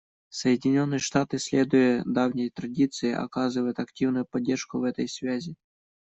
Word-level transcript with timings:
Соединенные 0.29 0.97
Штаты, 0.97 1.37
следуя 1.37 2.01
давней 2.07 2.49
традиции, 2.49 3.11
оказывают 3.11 3.77
активную 3.77 4.25
поддержку 4.25 4.79
в 4.79 4.83
этой 4.85 5.07
связи. 5.07 5.55